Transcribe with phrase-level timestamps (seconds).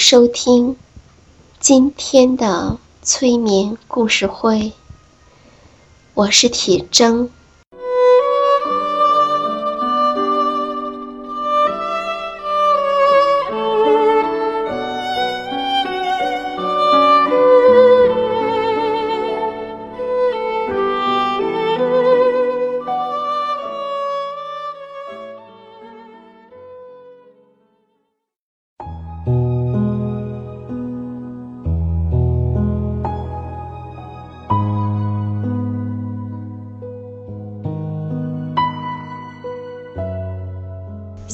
[0.00, 0.78] 收听
[1.58, 4.72] 今天的催眠故事会，
[6.14, 7.28] 我是铁铮。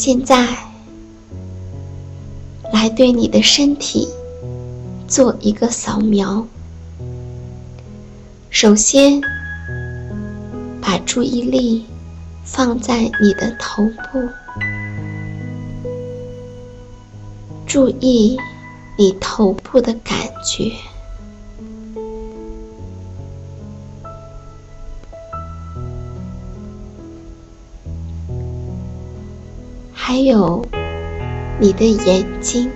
[0.06, 0.56] 现在，
[2.72, 4.06] 来对你的身体
[5.08, 6.46] 做一个扫描。
[8.48, 9.20] 首先，
[10.80, 11.84] 把注意力
[12.44, 14.28] 放在你的头部，
[17.66, 18.38] 注意
[18.96, 20.70] 你头部的感觉。
[30.16, 30.64] 还有
[31.60, 32.70] 你的眼睛、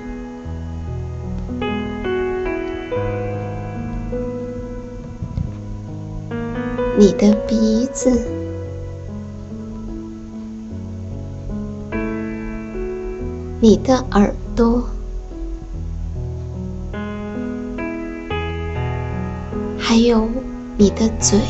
[6.99, 8.29] 你的鼻子、
[13.59, 14.85] 你的耳朵，
[19.79, 20.29] 还有
[20.77, 21.41] 你的嘴。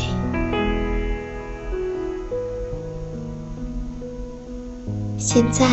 [5.33, 5.65] 现在，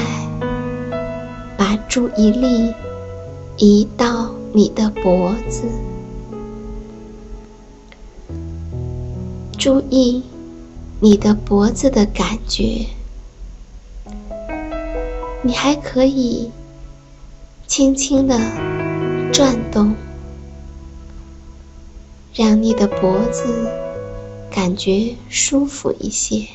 [1.57, 2.73] 把注意力
[3.57, 5.65] 移到你的脖子，
[9.59, 10.23] 注意
[11.01, 12.87] 你的脖子的感觉。
[15.43, 16.53] 你还可以
[17.67, 18.39] 轻轻的
[19.33, 19.93] 转动，
[22.33, 23.69] 让你的脖子
[24.53, 26.47] 感觉舒服一些。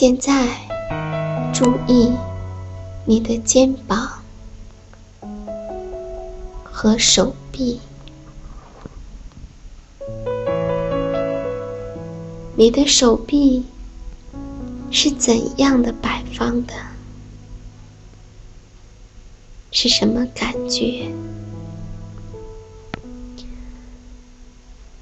[0.00, 0.46] 现在，
[1.52, 2.12] 注意
[3.04, 4.22] 你的肩膀
[6.62, 7.80] 和手臂，
[12.54, 13.64] 你的手臂
[14.92, 16.74] 是怎样的摆放的？
[19.72, 21.10] 是什么感觉？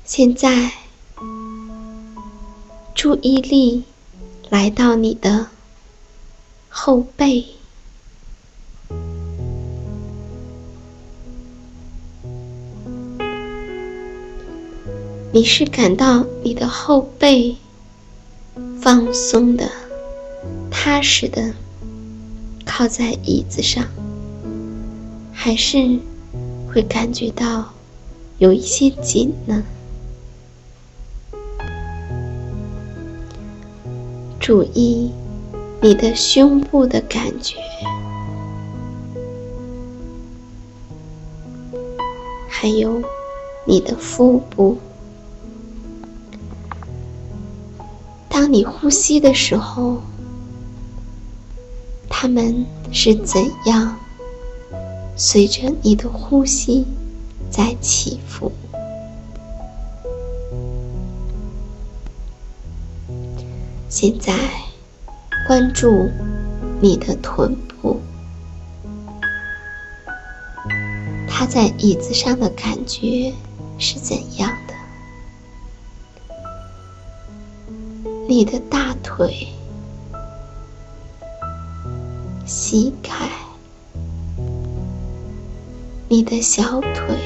[0.06, 0.72] 现在，
[2.94, 3.84] 注意力。
[4.48, 5.48] 来到你的
[6.68, 7.44] 后背，
[15.32, 17.56] 你是感到你的后背
[18.80, 19.68] 放松的、
[20.70, 21.52] 踏实的
[22.64, 23.84] 靠在椅子上，
[25.32, 25.98] 还是
[26.72, 27.74] 会感觉到
[28.38, 29.64] 有一些紧呢？
[34.46, 35.10] 注意
[35.82, 37.56] 你的胸部的感觉，
[42.48, 43.02] 还有
[43.64, 44.78] 你的腹部。
[48.28, 50.00] 当你呼吸的时候，
[52.08, 53.96] 它们是怎样
[55.16, 56.86] 随着你的呼吸
[57.50, 58.52] 在起伏？
[63.98, 64.34] 现在，
[65.48, 66.10] 关注
[66.82, 67.98] 你的臀部，
[71.26, 73.32] 他在椅子上的感觉
[73.78, 74.74] 是怎样的？
[78.28, 79.48] 你的大腿、
[82.44, 83.10] 膝盖、
[86.06, 87.16] 你的小腿，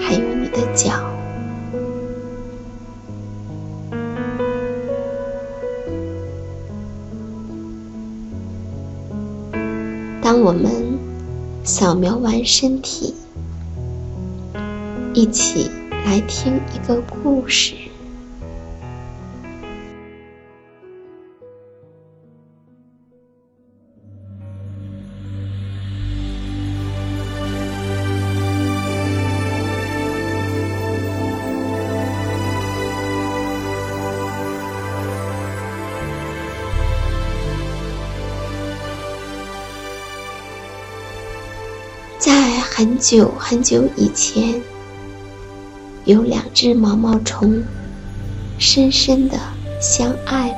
[0.00, 1.01] 还有你的脚。
[10.44, 10.98] 我们
[11.62, 13.14] 扫描完身体，
[15.14, 15.70] 一起
[16.04, 17.91] 来听一个故事。
[42.74, 44.62] 很久很久以前，
[46.06, 47.62] 有两只毛毛虫
[48.58, 49.38] 深深的
[49.78, 50.56] 相爱了。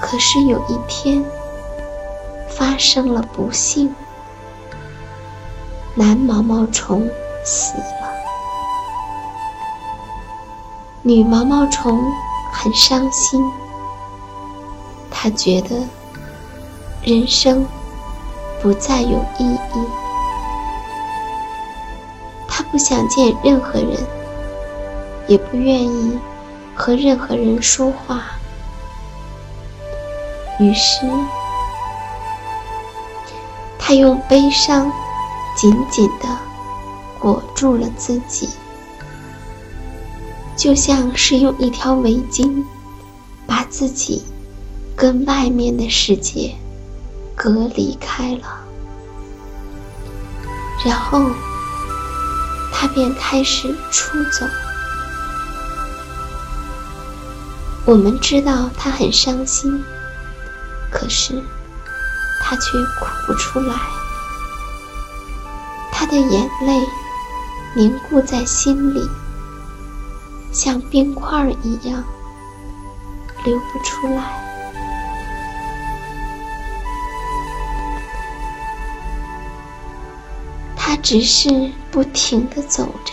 [0.00, 1.24] 可是有一天，
[2.48, 3.94] 发生了不幸，
[5.94, 7.08] 男毛毛虫
[7.44, 8.10] 死了，
[11.02, 12.02] 女毛毛虫
[12.52, 13.40] 很伤心，
[15.12, 15.76] 她觉得
[17.04, 17.64] 人生。
[18.62, 19.86] 不再有意义。
[22.46, 23.96] 他不想见任何人，
[25.26, 26.18] 也不愿意
[26.74, 28.22] 和任何人说话。
[30.58, 31.06] 于是，
[33.78, 34.90] 他用悲伤
[35.56, 36.26] 紧紧的
[37.20, 38.48] 裹住了自己，
[40.56, 42.64] 就像是用一条围巾
[43.46, 44.24] 把自己
[44.96, 46.52] 跟外面的世界。
[47.38, 48.58] 隔离开了，
[50.84, 51.24] 然后
[52.72, 54.44] 他便开始出走。
[57.84, 59.82] 我们知道他很伤心，
[60.90, 61.40] 可是
[62.42, 63.74] 他却哭不出来，
[65.92, 66.80] 他的眼泪
[67.76, 69.08] 凝固在心里，
[70.52, 72.02] 像冰块一样
[73.44, 74.47] 流不出来。
[80.88, 83.12] 他只是不停的走着，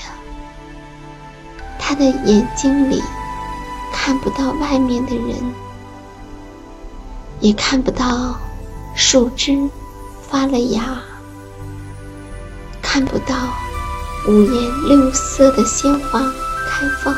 [1.78, 3.04] 他的眼睛里
[3.92, 5.36] 看不到外面的人，
[7.42, 8.40] 也看不到
[8.96, 9.70] 树枝
[10.26, 11.02] 发了芽，
[12.82, 13.36] 看不到
[14.30, 16.22] 五颜六色的鲜花
[16.70, 17.14] 开放，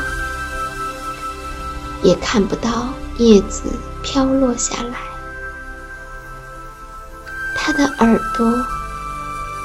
[2.02, 2.88] 也看不到
[3.18, 3.62] 叶子
[4.02, 4.98] 飘落下来，
[7.54, 8.77] 他的耳朵。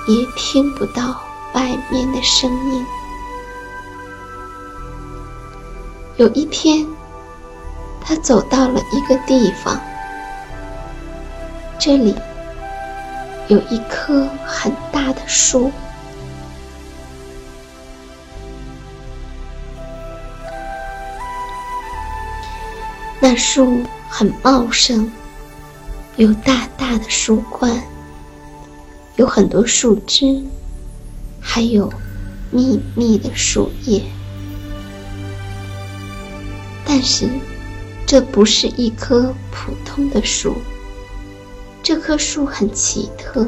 [0.08, 1.22] 也听不到
[1.54, 2.86] 外面的声音。
[6.18, 6.86] 有一天，
[8.02, 9.80] 他走到了一个地方，
[11.80, 12.16] 这里
[13.48, 15.72] 有一棵很大的树，
[23.20, 25.12] 那树很茂盛，
[26.18, 27.82] 有大大的树冠。
[29.16, 30.42] 有很多树枝，
[31.40, 31.94] 还有
[32.50, 34.02] 密密的树叶，
[36.84, 37.30] 但是
[38.08, 40.56] 这不是一棵普通的树。
[41.84, 43.46] 这棵树很奇特。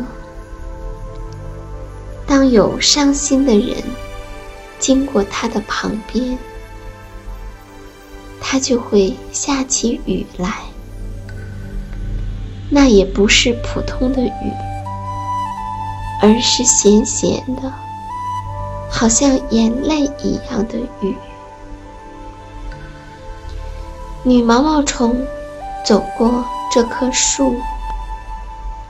[2.27, 3.81] 当有伤心的人
[4.77, 6.37] 经过它的旁边，
[8.39, 10.63] 它就会下起雨来。
[12.69, 14.51] 那也不是普通的雨。
[16.25, 17.71] 而是咸咸的，
[18.89, 21.15] 好像眼泪一样的雨。
[24.23, 25.23] 女毛毛虫
[25.85, 27.55] 走过这棵树，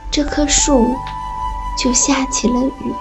[0.10, 0.96] 这棵树
[1.78, 2.96] 就下起了雨。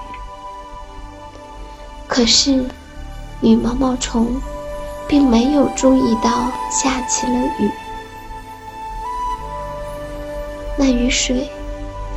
[2.08, 2.68] 可是，
[3.38, 4.26] 女毛毛虫
[5.06, 7.70] 并没有注意到下起了雨。
[10.76, 11.48] 那雨水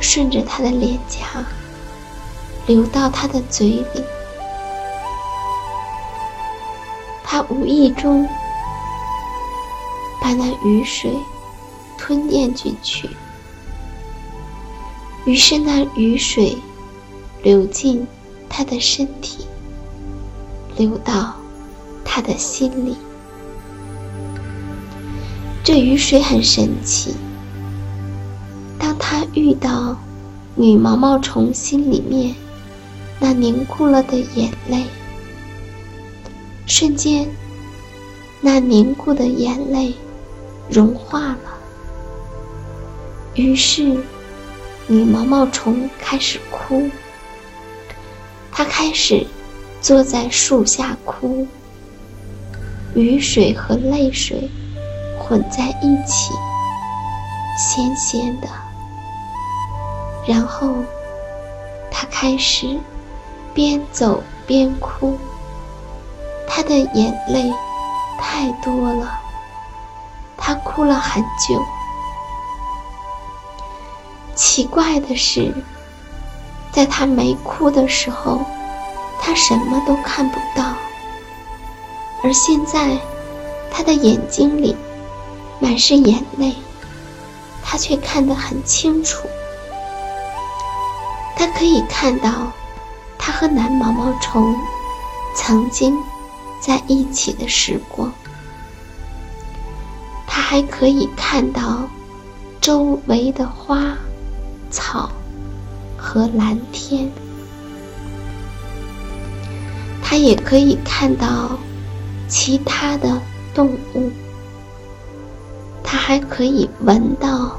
[0.00, 1.44] 顺着她的脸颊。
[2.68, 4.04] 流到他的嘴里，
[7.24, 8.28] 他无意中
[10.20, 11.10] 把那雨水
[11.96, 13.08] 吞咽进去，
[15.24, 16.58] 于是那雨水
[17.42, 18.06] 流进
[18.50, 19.46] 他的身体，
[20.76, 21.34] 流到
[22.04, 22.98] 他的心里。
[25.64, 27.14] 这雨水很神奇，
[28.78, 29.96] 当他遇到
[30.54, 32.34] 女毛毛虫心里面
[33.20, 34.84] 那凝固了的眼泪，
[36.66, 37.28] 瞬间，
[38.40, 39.94] 那凝固的眼泪
[40.70, 41.58] 融化了。
[43.34, 43.96] 于是，
[44.86, 46.88] 女毛毛虫开始哭。
[48.52, 49.26] 它开始
[49.80, 51.46] 坐在树下哭，
[52.94, 54.48] 雨水和泪水
[55.18, 56.32] 混在一起，
[57.56, 58.48] 咸咸的。
[60.26, 60.74] 然后，
[61.90, 62.76] 它开始
[63.58, 65.18] 边走边哭。
[66.46, 67.52] 他的眼泪
[68.16, 69.18] 太多了，
[70.36, 71.60] 他哭了很久。
[74.36, 75.52] 奇怪的是，
[76.70, 78.38] 在他没哭的时候，
[79.20, 80.74] 他什么都看不到；
[82.22, 82.96] 而现在，
[83.72, 84.76] 他的眼睛里
[85.58, 86.54] 满是眼泪，
[87.64, 89.26] 他却看得很清楚。
[91.34, 92.52] 他可以看到，
[93.18, 94.54] 他和蓝毛毛虫
[95.34, 95.94] 曾经
[96.62, 98.12] 在一起的时光。
[100.26, 101.88] 他还可以看到
[102.60, 103.96] 周围的花。
[104.70, 105.10] 草
[105.96, 107.10] 和蓝天，
[110.02, 111.58] 它也可以看到
[112.28, 113.18] 其他的
[113.54, 114.10] 动物，
[115.82, 117.58] 它还可以闻到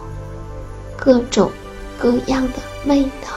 [0.95, 1.51] 各种
[1.97, 3.35] 各样的味道。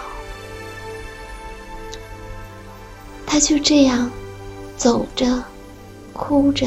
[3.33, 4.11] 他就这样
[4.77, 5.43] 走着，
[6.13, 6.67] 哭着，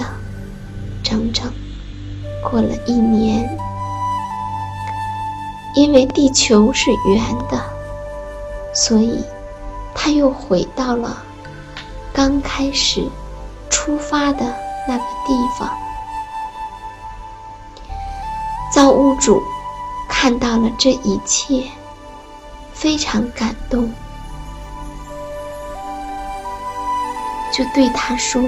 [1.04, 1.54] 整整
[2.42, 3.48] 过了一年。
[5.76, 7.62] 因为地球是圆的，
[8.74, 9.24] 所以
[9.94, 11.22] 他又回到了
[12.12, 13.08] 刚开始
[13.70, 14.44] 出发的
[14.88, 15.70] 那个地方。
[18.74, 19.40] 造物主
[20.10, 21.66] 看到了这一切，
[22.74, 23.88] 非常感动，
[27.56, 28.42] 就对他说：“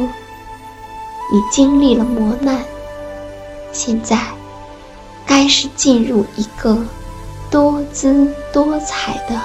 [1.32, 2.64] 你经历了磨难，
[3.72, 4.20] 现在
[5.26, 6.86] 该是进入一个。”
[7.50, 9.42] 多姿多彩的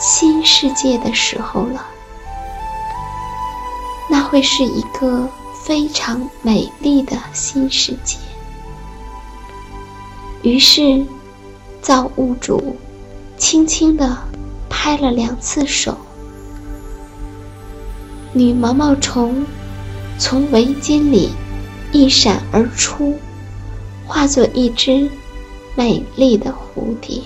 [0.00, 1.86] 新世界的时候了，
[4.10, 5.28] 那会是一个
[5.64, 8.18] 非常美丽的新世界。
[10.42, 11.06] 于是，
[11.80, 12.76] 造物主
[13.38, 14.18] 轻轻地
[14.68, 15.96] 拍了两次手，
[18.36, 19.46] 女毛毛虫
[20.18, 21.30] 从围巾里
[21.90, 23.18] 一闪而出，
[24.06, 25.08] 化作一只
[25.74, 27.18] 美丽的蝴蝶。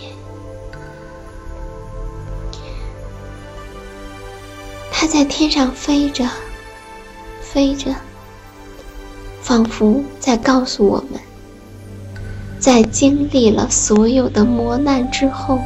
[4.93, 6.25] 它在天上飞着，
[7.41, 7.93] 飞着，
[9.43, 11.21] 仿佛在告诉我们，
[12.61, 15.59] 在经历了所有的磨难之后，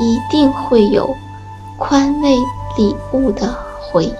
[0.00, 1.08] 一定会有
[1.78, 2.34] 宽慰
[2.76, 4.14] 礼物的回应